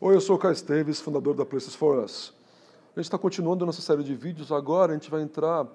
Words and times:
Oi, 0.00 0.14
eu 0.14 0.20
sou 0.20 0.36
o 0.36 0.38
Caio 0.38 0.52
Esteves, 0.52 1.00
fundador 1.00 1.34
da 1.34 1.44
Places 1.44 1.74
for 1.74 1.98
Us. 2.04 2.32
A 2.94 3.00
gente 3.00 3.06
está 3.06 3.18
continuando 3.18 3.66
nossa 3.66 3.82
série 3.82 4.04
de 4.04 4.14
vídeos, 4.14 4.52
agora 4.52 4.92
a 4.92 4.94
gente 4.94 5.10
vai 5.10 5.20
entrar 5.22 5.66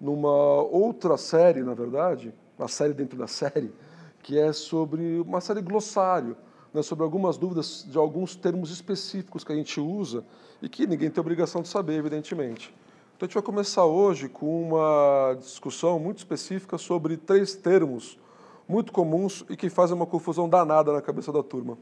numa 0.00 0.62
outra 0.62 1.16
série, 1.16 1.62
na 1.62 1.74
verdade, 1.74 2.34
uma 2.58 2.66
série 2.66 2.92
dentro 2.92 3.16
da 3.16 3.28
série, 3.28 3.72
que 4.20 4.36
é 4.36 4.52
sobre 4.52 5.20
uma 5.20 5.40
série 5.40 5.62
glossário, 5.62 6.36
né, 6.74 6.82
sobre 6.82 7.04
algumas 7.04 7.36
dúvidas 7.36 7.86
de 7.88 7.96
alguns 7.96 8.34
termos 8.34 8.72
específicos 8.72 9.44
que 9.44 9.52
a 9.52 9.54
gente 9.54 9.78
usa 9.78 10.24
e 10.60 10.68
que 10.68 10.84
ninguém 10.84 11.08
tem 11.08 11.20
obrigação 11.20 11.62
de 11.62 11.68
saber, 11.68 11.94
evidentemente. 11.94 12.74
Então 13.16 13.26
a 13.26 13.28
gente 13.28 13.34
vai 13.34 13.44
começar 13.44 13.84
hoje 13.84 14.28
com 14.28 14.70
uma 14.70 15.36
discussão 15.38 16.00
muito 16.00 16.18
específica 16.18 16.78
sobre 16.78 17.16
três 17.16 17.54
termos 17.54 18.18
muito 18.66 18.92
comuns 18.92 19.44
e 19.48 19.56
que 19.56 19.70
fazem 19.70 19.94
uma 19.94 20.04
confusão 20.04 20.48
danada 20.48 20.92
na 20.92 21.00
cabeça 21.00 21.32
da 21.32 21.44
turma. 21.44 21.78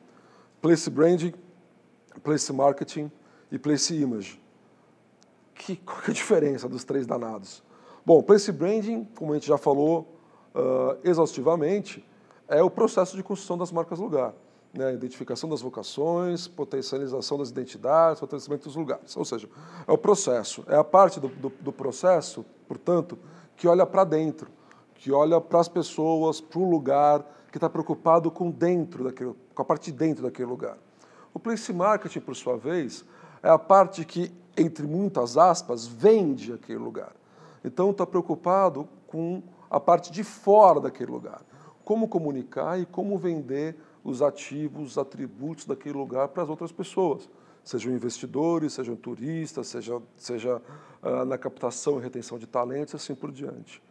Place 0.61 0.91
branding, 0.91 1.33
place 2.21 2.53
marketing 2.53 3.11
e 3.51 3.59
place 3.59 3.95
image. 3.95 4.41
Que, 5.55 5.77
qual 5.77 6.01
que 6.01 6.11
é 6.11 6.12
a 6.12 6.15
diferença 6.15 6.69
dos 6.69 6.84
três 6.84 7.06
danados? 7.06 7.62
Bom, 8.05 8.23
place 8.23 8.52
branding, 8.52 9.05
como 9.16 9.33
a 9.33 9.34
gente 9.34 9.48
já 9.48 9.59
falou 9.59 10.16
uh, 10.55 10.98
exaustivamente, 11.02 12.05
é 12.48 12.62
o 12.62 12.70
processo 12.70 13.16
de 13.16 13.23
construção 13.23 13.59
das 13.59 13.73
marcas 13.73 13.98
lugar. 13.98 14.34
Né? 14.73 14.95
Identificação 14.95 15.48
das 15.48 15.61
vocações, 15.61 16.47
potencialização 16.47 17.39
das 17.39 17.51
identidades, 17.51 18.20
fortalecimento 18.20 18.64
dos 18.64 18.77
lugares. 18.77 19.17
Ou 19.17 19.25
seja, 19.25 19.48
é 19.87 19.92
o 19.92 19.98
processo, 19.98 20.64
é 20.69 20.77
a 20.77 20.84
parte 20.84 21.19
do, 21.19 21.28
do, 21.28 21.48
do 21.48 21.73
processo, 21.73 22.45
portanto, 22.69 23.19
que 23.56 23.67
olha 23.67 23.87
para 23.87 24.05
dentro, 24.05 24.51
que 24.95 25.11
olha 25.11 25.41
para 25.41 25.61
as 25.61 25.69
pessoas, 25.69 26.41
para 26.41 26.59
o 26.59 26.69
lugar, 26.69 27.25
que 27.51 27.56
está 27.56 27.70
preocupado 27.70 28.30
com 28.30 28.51
dentro 28.51 29.05
daquele, 29.05 29.34
com 29.55 29.62
a 29.62 29.64
parte 29.64 29.91
de 29.91 29.97
dentro 29.97 30.25
daquele 30.25 30.48
lugar. 30.48 30.77
O 31.37 31.39
place 31.39 31.71
marketing, 31.71 32.21
por 32.21 32.35
sua 32.35 32.57
vez, 32.57 33.05
é 33.43 33.51
a 33.51 33.59
parte 33.59 34.07
que, 34.07 34.33
entre 34.57 34.87
muitas 34.87 35.37
aspas, 35.37 35.87
vende 35.87 36.51
aquele 36.51 36.78
lugar. 36.78 37.12
Então 37.62 37.91
está 37.91 38.06
preocupado 38.06 38.89
com 39.06 39.43
a 39.69 39.78
parte 39.78 40.11
de 40.11 40.25
fora 40.25 40.81
daquele 40.81 41.11
lugar. 41.11 41.43
Como 41.84 42.09
comunicar 42.09 42.81
e 42.81 42.87
como 42.87 43.19
vender 43.19 43.77
os 44.03 44.23
ativos, 44.23 44.93
os 44.93 44.97
atributos 44.97 45.67
daquele 45.67 45.98
lugar 45.98 46.28
para 46.28 46.43
as 46.43 46.48
outras 46.48 46.73
pessoas. 46.73 47.28
Sejam 47.62 47.93
investidores, 47.93 48.73
sejam 48.73 48.97
turistas, 48.97 49.67
seja, 49.67 50.00
seja 50.17 50.62
uh, 51.03 51.27
na 51.27 51.37
captação 51.37 51.98
e 51.98 52.03
retenção 52.03 52.39
de 52.39 52.47
talentos, 52.47 52.95
assim 52.95 53.15
por 53.15 53.31
diante. 53.31 53.83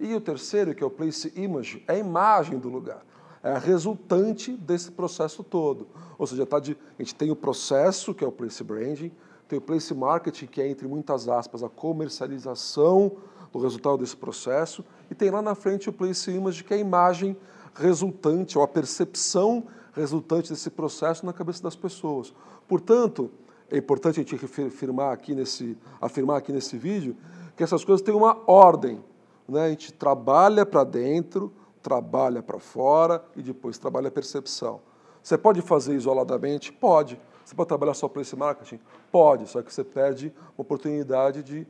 E 0.00 0.14
o 0.14 0.20
terceiro, 0.22 0.74
que 0.74 0.82
é 0.82 0.86
o 0.86 0.90
place 0.90 1.30
image, 1.36 1.84
é 1.86 1.92
a 1.92 1.98
imagem 1.98 2.58
do 2.58 2.70
lugar 2.70 3.04
é 3.44 3.58
resultante 3.58 4.56
desse 4.56 4.90
processo 4.90 5.44
todo. 5.44 5.86
Ou 6.18 6.26
seja, 6.26 6.46
tá 6.46 6.58
de, 6.58 6.76
a 6.98 7.02
gente 7.02 7.14
tem 7.14 7.30
o 7.30 7.36
processo, 7.36 8.14
que 8.14 8.24
é 8.24 8.26
o 8.26 8.32
place 8.32 8.64
branding, 8.64 9.12
tem 9.46 9.58
o 9.58 9.62
place 9.62 9.92
marketing, 9.94 10.46
que 10.46 10.62
é, 10.62 10.66
entre 10.66 10.88
muitas 10.88 11.28
aspas, 11.28 11.62
a 11.62 11.68
comercialização 11.68 13.12
do 13.52 13.58
resultado 13.58 13.98
desse 13.98 14.16
processo, 14.16 14.82
e 15.10 15.14
tem 15.14 15.30
lá 15.30 15.42
na 15.42 15.54
frente 15.54 15.90
o 15.90 15.92
place 15.92 16.30
image, 16.30 16.64
que 16.64 16.72
é 16.72 16.78
a 16.78 16.80
imagem 16.80 17.36
resultante, 17.74 18.56
ou 18.56 18.64
a 18.64 18.68
percepção 18.68 19.64
resultante 19.92 20.50
desse 20.50 20.70
processo 20.70 21.26
na 21.26 21.32
cabeça 21.32 21.62
das 21.62 21.76
pessoas. 21.76 22.32
Portanto, 22.66 23.30
é 23.70 23.76
importante 23.76 24.20
a 24.20 24.22
gente 24.22 24.42
afirmar 24.66 25.12
aqui 25.12 25.34
nesse, 25.34 25.76
afirmar 26.00 26.38
aqui 26.38 26.50
nesse 26.50 26.78
vídeo 26.78 27.14
que 27.56 27.62
essas 27.62 27.84
coisas 27.84 28.02
têm 28.02 28.14
uma 28.14 28.38
ordem. 28.46 29.04
Né? 29.46 29.66
A 29.66 29.68
gente 29.68 29.92
trabalha 29.92 30.64
para 30.64 30.82
dentro, 30.82 31.52
trabalha 31.84 32.42
para 32.42 32.58
fora 32.58 33.22
e 33.36 33.42
depois 33.42 33.76
trabalha 33.76 34.08
a 34.08 34.10
percepção. 34.10 34.80
Você 35.22 35.36
pode 35.36 35.60
fazer 35.60 35.94
isoladamente? 35.94 36.72
Pode. 36.72 37.20
Você 37.44 37.54
pode 37.54 37.68
trabalhar 37.68 37.92
só 37.92 38.08
para 38.08 38.22
esse 38.22 38.34
marketing? 38.34 38.80
Pode, 39.12 39.46
só 39.46 39.62
que 39.62 39.72
você 39.72 39.84
perde 39.84 40.32
a 40.56 40.60
oportunidade 40.60 41.42
de, 41.42 41.66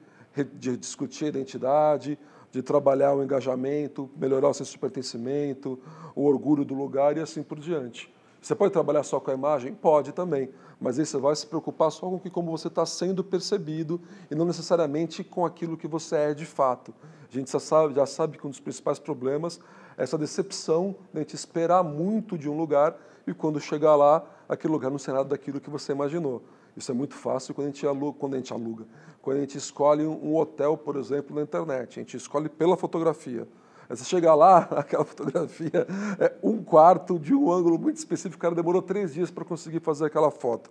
de 0.55 0.77
discutir 0.77 1.25
a 1.25 1.29
identidade, 1.29 2.17
de 2.53 2.63
trabalhar 2.63 3.13
o 3.13 3.25
engajamento, 3.25 4.09
melhorar 4.17 4.51
o 4.51 4.55
senso 4.55 4.71
de 4.71 4.79
pertencimento, 4.79 5.81
o 6.15 6.25
orgulho 6.25 6.65
do 6.65 6.75
lugar 6.75 7.17
e 7.17 7.21
assim 7.21 7.43
por 7.43 7.59
diante. 7.59 8.15
Você 8.45 8.55
pode 8.55 8.75
trabalhar 8.75 9.03
só 9.05 9.19
com 9.19 9.31
a 9.31 9.35
imagem? 9.35 9.73
Pode 9.73 10.13
também, 10.13 10.51
mas 10.79 10.99
aí 10.99 11.07
você 11.07 11.17
vai 11.17 11.35
se 11.35 11.47
preocupar 11.47 11.91
só 11.91 12.11
com 12.11 12.19
como 12.29 12.51
você 12.51 12.69
está 12.69 12.85
sendo 12.85 13.25
percebido 13.25 13.99
e 14.31 14.35
não 14.35 14.45
necessariamente 14.45 15.25
com 15.25 15.47
aquilo 15.47 15.79
que 15.79 15.89
você 15.89 16.15
é 16.17 16.35
de 16.35 16.45
fato. 16.45 16.93
A 17.27 17.35
gente 17.35 17.51
já 17.51 17.59
sabe, 17.59 17.95
já 17.95 18.05
sabe 18.05 18.37
que 18.37 18.47
um 18.47 18.51
dos 18.51 18.61
principais 18.61 18.99
problemas 18.99 19.59
essa 19.97 20.19
decepção 20.19 20.95
de 21.11 21.21
a 21.21 21.23
gente 21.23 21.35
esperar 21.35 21.83
muito 21.83 22.37
de 22.37 22.47
um 22.47 22.55
lugar 22.55 22.95
e 23.27 23.33
quando 23.33 23.59
chegar 23.59 23.97
lá, 23.97 24.23
aquele 24.47 24.75
lugar 24.75 24.91
não 24.91 24.99
será 24.99 25.19
nada 25.19 25.31
daquilo 25.31 25.59
que 25.59 25.71
você 25.71 25.93
imaginou. 25.93 26.43
Isso 26.77 26.93
é 26.93 26.95
muito 26.95 27.15
fácil 27.15 27.55
quando 27.55 27.69
a 27.69 27.71
gente 27.71 27.87
aluga, 27.87 28.19
quando 28.19 28.35
a 28.35 28.37
gente, 28.37 28.53
aluga. 28.53 28.85
Quando 29.23 29.39
a 29.39 29.41
gente 29.41 29.57
escolhe 29.57 30.05
um 30.05 30.37
hotel, 30.37 30.77
por 30.77 30.97
exemplo, 30.97 31.35
na 31.35 31.41
internet. 31.41 31.99
A 31.99 32.03
gente 32.03 32.19
escolhe 32.19 32.51
pela 32.51 32.77
fotografia. 32.77 33.49
Você 33.89 34.05
chega 34.05 34.35
lá, 34.35 34.69
aquela 34.77 35.05
fotografia 35.05 35.87
é 36.19 36.33
um 36.43 36.63
quarto 36.63 37.19
de 37.19 37.35
um 37.35 37.53
ângulo 37.53 37.79
muito 37.79 37.97
específico, 37.97 38.37
o 38.37 38.41
cara 38.41 38.55
demorou 38.55 38.83
três 38.83 39.15
dias 39.15 39.31
para 39.31 39.45
conseguir 39.45 39.81
fazer 39.81 40.07
aquela 40.07 40.31
foto. 40.31 40.71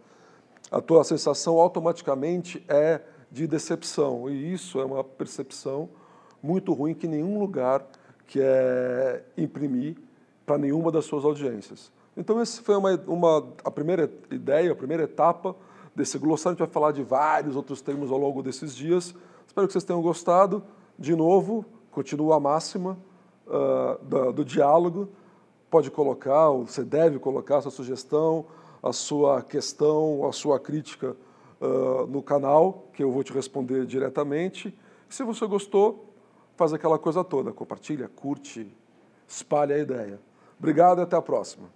A 0.72 0.81
tua 0.81 1.03
sensação 1.03 1.59
automaticamente 1.59 2.63
é 2.68 3.01
de 3.31 3.47
decepção, 3.47 4.29
e 4.29 4.53
isso 4.53 4.79
é 4.79 4.85
uma 4.85 5.03
percepção 5.03 5.90
muito 6.41 6.74
ruim 6.74 6.94
que 6.94 7.07
nenhum 7.07 7.40
lugar 7.40 7.85
que 8.28 8.40
é 8.41 9.24
imprimir 9.38 9.95
para 10.45 10.57
nenhuma 10.57 10.91
das 10.91 11.06
suas 11.06 11.24
audiências. 11.24 11.91
Então, 12.16 12.40
essa 12.40 12.62
foi 12.62 12.75
uma, 12.75 12.95
uma, 13.07 13.47
a 13.63 13.72
primeira 13.72 14.12
ideia, 14.30 14.72
a 14.72 14.75
primeira 14.75 15.03
etapa 15.03 15.56
desse 15.95 16.18
glossário. 16.18 16.51
A 16.51 16.53
gente 16.53 16.68
vai 16.68 16.74
falar 16.74 16.91
de 16.91 17.03
vários 17.03 17.56
outros 17.56 17.81
termos 17.81 18.12
ao 18.12 18.18
longo 18.18 18.44
desses 18.44 18.75
dias. 18.75 19.16
Espero 19.47 19.68
que 19.68 19.74
vocês 19.74 19.84
tenham 19.84 20.01
gostado. 20.01 20.63
De 20.97 21.16
novo, 21.16 21.66
continua 21.94 22.38
a 22.38 22.40
máxima 22.40 22.98
uh, 23.48 24.04
do, 24.04 24.34
do 24.34 24.46
diálogo. 24.46 25.09
Pode 25.70 25.90
colocar, 25.90 26.50
você 26.50 26.84
deve 26.84 27.20
colocar 27.20 27.58
a 27.58 27.62
sua 27.62 27.72
sugestão, 27.72 28.46
a 28.81 28.92
sua 28.92 29.42
questão, 29.42 30.28
a 30.28 30.31
sua 30.31 30.59
crítica 30.59 31.16
uh, 31.62 32.06
no 32.08 32.22
canal, 32.22 32.90
que 32.94 33.04
eu 33.04 33.12
vou 33.12 33.24
te 33.24 33.31
responder 33.31 33.86
diretamente. 33.86 34.78
Se 35.08 35.24
você 35.24 35.46
gostou, 35.46 36.14
faz 36.56 36.74
aquela 36.74 36.98
coisa 36.98 37.24
toda, 37.24 37.52
compartilha, 37.52 38.10
curte, 38.10 38.75
espalha 39.28 39.75
a 39.75 39.80
ideia. 39.80 40.20
Obrigado 40.58 41.00
e 41.00 41.04
até 41.04 41.16
a 41.16 41.22
próxima. 41.22 41.68